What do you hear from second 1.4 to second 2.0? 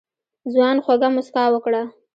وکړه.